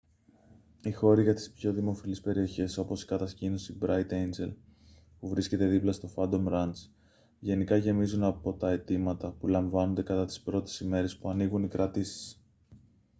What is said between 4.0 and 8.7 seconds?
έιντζελ που βρίσκεται δίπλα στο φάντομ ραντς γενικά γεμίζουν από τα